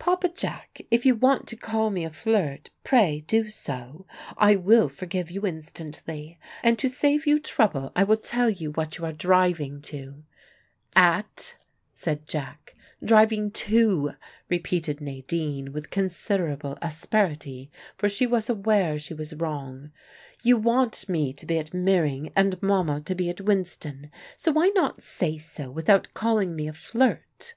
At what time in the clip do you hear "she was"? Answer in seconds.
18.08-18.50, 18.98-19.32